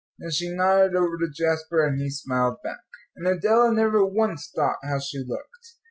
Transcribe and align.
Then 0.17 0.31
she 0.31 0.49
nodded 0.49 0.95
over 0.95 1.15
to 1.19 1.29
Jasper, 1.31 1.85
and 1.85 1.99
he 2.01 2.09
smiled 2.09 2.57
back. 2.63 2.81
And 3.15 3.27
Adela 3.27 3.71
never 3.71 4.03
once 4.03 4.49
thought 4.49 4.77
how 4.83 4.97
she 4.97 5.19
looked. 5.23 5.75